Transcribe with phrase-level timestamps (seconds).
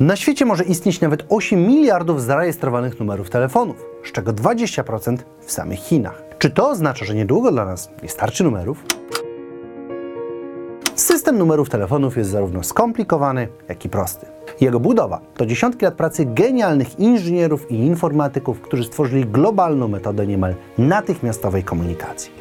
[0.00, 5.78] Na świecie może istnieć nawet 8 miliardów zarejestrowanych numerów telefonów, z czego 20% w samych
[5.78, 6.22] Chinach.
[6.38, 8.84] Czy to oznacza, że niedługo dla nas nie starczy numerów?
[10.94, 14.26] System numerów telefonów jest zarówno skomplikowany, jak i prosty.
[14.60, 20.54] Jego budowa to dziesiątki lat pracy genialnych inżynierów i informatyków, którzy stworzyli globalną metodę niemal
[20.78, 22.39] natychmiastowej komunikacji.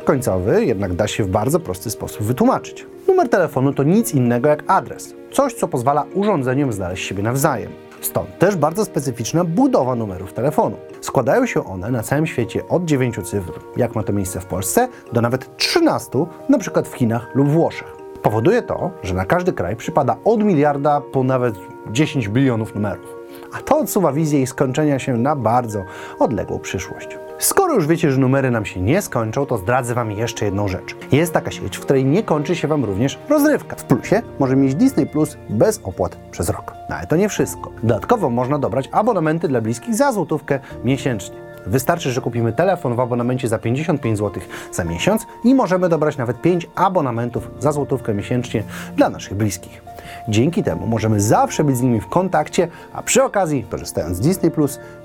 [0.00, 2.86] Produkt końcowy jednak da się w bardzo prosty sposób wytłumaczyć.
[3.08, 7.72] Numer telefonu to nic innego jak adres, coś co pozwala urządzeniom znaleźć siebie nawzajem.
[8.00, 10.76] Stąd też bardzo specyficzna budowa numerów telefonu.
[11.00, 14.88] Składają się one na całym świecie od 9 cyfr, jak ma to miejsce w Polsce,
[15.12, 16.10] do nawet 13,
[16.48, 17.96] na przykład w Chinach lub Włoszech.
[18.22, 21.54] Powoduje to, że na każdy kraj przypada od miliarda po nawet
[21.92, 23.19] 10 bilionów numerów.
[23.52, 25.84] A to odsuwa wizję ich skończenia się na bardzo
[26.18, 27.18] odległą przyszłość.
[27.38, 30.96] Skoro już wiecie, że numery nam się nie skończą, to zdradzę Wam jeszcze jedną rzecz.
[31.12, 33.76] Jest taka sieć, w której nie kończy się Wam również rozrywka.
[33.76, 36.72] W plusie może mieć Disney Plus bez opłat przez rok.
[36.90, 37.70] No ale to nie wszystko.
[37.82, 41.49] Dodatkowo można dobrać abonamenty dla bliskich za złotówkę miesięcznie.
[41.66, 46.40] Wystarczy, że kupimy telefon w abonamencie za 55 zł za miesiąc i możemy dobrać nawet
[46.40, 48.62] 5 abonamentów za złotówkę miesięcznie
[48.96, 49.82] dla naszych bliskich.
[50.28, 54.50] Dzięki temu możemy zawsze być z nimi w kontakcie, a przy okazji, korzystając z Disney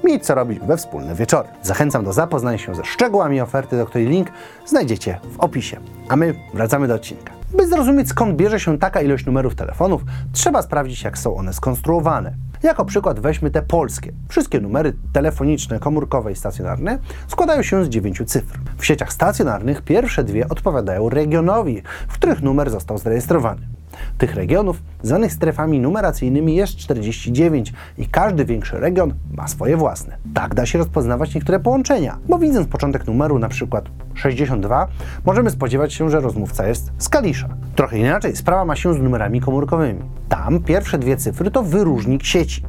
[0.03, 1.47] mieć co robić we wspólne wieczory.
[1.61, 4.27] Zachęcam do zapoznania się ze szczegółami oferty, do której link
[4.65, 5.77] znajdziecie w opisie.
[6.09, 7.34] A my wracamy do odcinka.
[7.53, 12.33] By zrozumieć skąd bierze się taka ilość numerów telefonów, trzeba sprawdzić jak są one skonstruowane.
[12.63, 14.13] Jako przykład weźmy te polskie.
[14.29, 18.59] Wszystkie numery telefoniczne, komórkowe i stacjonarne składają się z dziewięciu cyfr.
[18.77, 23.74] W sieciach stacjonarnych pierwsze dwie odpowiadają regionowi, w których numer został zarejestrowany.
[24.17, 30.17] Tych regionów, zwanych strefami numeracyjnymi, jest 49 i każdy większy region ma swoje własne.
[30.33, 34.87] Tak da się rozpoznawać niektóre połączenia, bo widząc początek numeru, na przykład 62,
[35.25, 37.49] możemy spodziewać się, że rozmówca jest z Kalisza.
[37.75, 39.99] Trochę inaczej sprawa ma się z numerami komórkowymi.
[40.29, 42.63] Tam pierwsze dwie cyfry to wyróżnik sieci.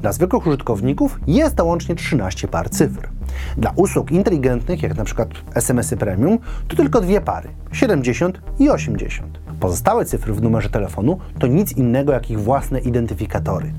[0.00, 3.08] Dla zwykłych użytkowników jest to łącznie 13 par cyfr.
[3.56, 5.26] Dla usług inteligentnych, jak np.
[5.54, 9.47] SMS-y premium, to tylko dwie pary 70 i 80.
[9.60, 13.72] Pozostałe cyfry w numerze telefonu to nic innego jak ich własne identyfikatory.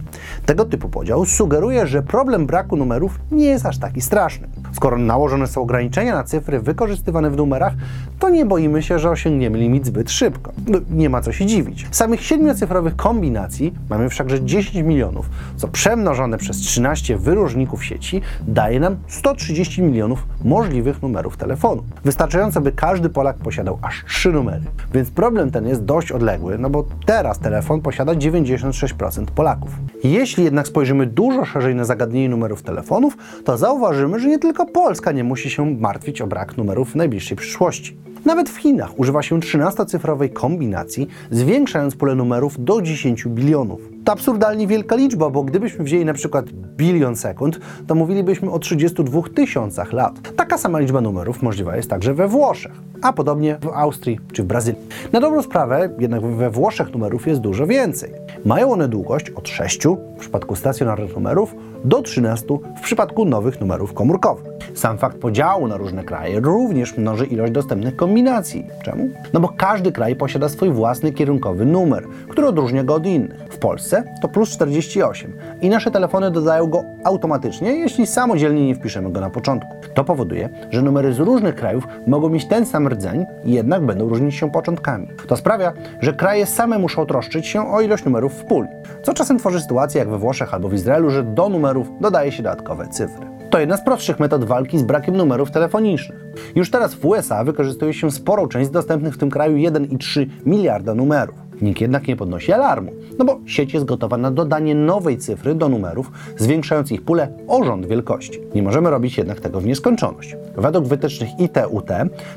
[0.46, 4.48] Tego typu podział sugeruje, że problem braku numerów nie jest aż taki straszny.
[4.72, 7.74] Skoro nałożone są ograniczenia na cyfry wykorzystywane w numerach,
[8.20, 10.52] to nie boimy się, że osiągniemy limit zbyt szybko.
[10.68, 11.88] No, nie ma co się dziwić.
[11.92, 18.98] Samych siedmiocyfrowych kombinacji mamy wszakże 10 milionów, co przemnożone przez 13 wyróżników sieci daje nam
[19.08, 21.84] 130 milionów możliwych numerów telefonu.
[22.06, 24.62] Wystarczająco, by każdy Polak posiadał aż 3 numery.
[24.94, 29.72] Więc problem ten jest dość odległy, no bo teraz telefon posiada 96% Polaków.
[30.04, 35.12] Jeśli jednak spojrzymy dużo szerzej na zagadnienie numerów telefonów, to zauważymy, że nie tylko Polska
[35.12, 37.98] nie musi się martwić o brak numerów w najbliższej przyszłości.
[38.26, 43.80] Nawet w Chinach używa się 13-cyfrowej kombinacji, zwiększając pulę numerów do 10 bilionów.
[44.06, 49.22] To absurdalnie wielka liczba, bo gdybyśmy wzięli na przykład bilion sekund, to mówilibyśmy o 32
[49.36, 50.36] tysiącach lat.
[50.36, 52.72] Taka sama liczba numerów możliwa jest także we Włoszech,
[53.02, 54.82] a podobnie w Austrii czy w Brazylii.
[55.14, 58.12] Na dobrą sprawę, jednak we Włoszech numerów jest dużo więcej.
[58.46, 61.56] Mają one długość od 6 w przypadku stacjonarnych numerów
[61.86, 62.46] do 13
[62.78, 64.59] w przypadku nowych numerów komórkowych.
[64.74, 68.68] Sam fakt podziału na różne kraje również mnoży ilość dostępnych kombinacji.
[68.84, 69.10] Czemu?
[69.34, 73.40] No bo każdy kraj posiada swój własny kierunkowy numer, który odróżnia go od innych.
[73.50, 79.12] W Polsce to plus 48 i nasze telefony dodają go automatycznie, jeśli samodzielnie nie wpiszemy
[79.12, 79.76] go na początku.
[79.94, 84.36] To powoduje, że numery z różnych krajów mogą mieć ten sam rdzeń, jednak będą różnić
[84.36, 85.08] się początkami.
[85.28, 88.68] To sprawia, że kraje same muszą troszczyć się o ilość numerów w puli,
[89.04, 92.44] co czasem tworzy sytuację jak we Włoszech albo w Izraelu, że do numerów dodaje się
[92.44, 93.29] dodatkowe cyfry.
[93.50, 96.20] To jedna z prostszych metod walki z brakiem numerów telefonicznych.
[96.56, 101.49] Już teraz w USA wykorzystuje się sporą część dostępnych w tym kraju 1,3 miliarda numerów.
[101.62, 105.70] Nikt jednak nie podnosi alarmu, no bo sieć jest gotowa na dodanie nowej cyfry do
[105.70, 108.40] numerów, zwiększając ich pulę o rząd wielkości.
[108.56, 110.36] Nie możemy robić jednak tego w nieskończoność.
[110.58, 111.90] Według wytycznych ITUT,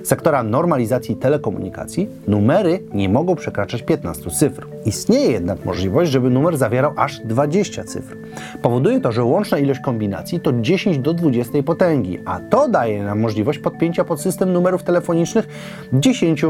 [0.02, 4.66] sektora normalizacji telekomunikacji, numery nie mogą przekraczać 15 cyfr.
[4.84, 8.16] Istnieje jednak możliwość, żeby numer zawierał aż 20 cyfr.
[8.62, 13.20] Powoduje to, że łączna ilość kombinacji to 10 do 20 potęgi, a to daje nam
[13.20, 15.48] możliwość podpięcia pod system numerów telefonicznych
[15.92, 16.44] 10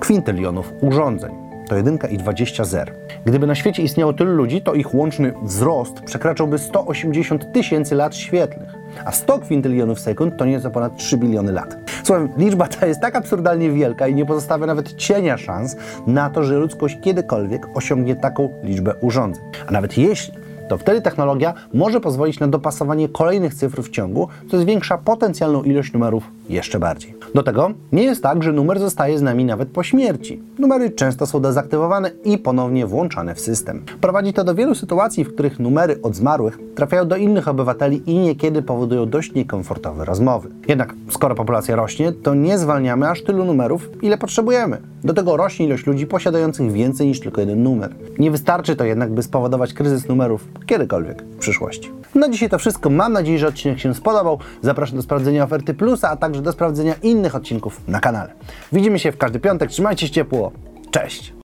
[0.00, 2.92] kwintylionów urządzeń to 1 i 20 zer.
[3.24, 8.74] Gdyby na świecie istniało tylu ludzi, to ich łączny wzrost przekraczałby 180 tysięcy lat świetlnych,
[9.04, 11.76] a 100 kwintylionów sekund to nieco ponad 3 biliony lat.
[12.04, 15.76] Słowem, liczba ta jest tak absurdalnie wielka i nie pozostawia nawet cienia szans
[16.06, 19.44] na to, że ludzkość kiedykolwiek osiągnie taką liczbę urządzeń.
[19.66, 24.58] A nawet jeśli to wtedy technologia może pozwolić na dopasowanie kolejnych cyfr w ciągu, co
[24.58, 27.14] zwiększa potencjalną ilość numerów jeszcze bardziej.
[27.34, 30.42] Do tego nie jest tak, że numer zostaje z nami nawet po śmierci.
[30.58, 33.84] Numery często są dezaktywowane i ponownie włączane w system.
[34.00, 38.18] Prowadzi to do wielu sytuacji, w których numery od zmarłych trafiają do innych obywateli i
[38.18, 40.48] niekiedy powodują dość niekomfortowe rozmowy.
[40.68, 44.78] Jednak skoro populacja rośnie, to nie zwalniamy aż tylu numerów, ile potrzebujemy.
[45.04, 47.94] Do tego rośnie ilość ludzi posiadających więcej niż tylko jeden numer.
[48.18, 51.92] Nie wystarczy to jednak, by spowodować kryzys numerów kiedykolwiek w przyszłości.
[52.14, 52.90] Na dzisiaj to wszystko.
[52.90, 54.38] Mam nadzieję, że odcinek się spodobał.
[54.62, 58.32] Zapraszam do sprawdzenia oferty Plusa, a także do sprawdzenia innych odcinków na kanale.
[58.72, 59.70] Widzimy się w każdy piątek.
[59.70, 60.52] Trzymajcie się ciepło.
[60.90, 61.32] Cześć!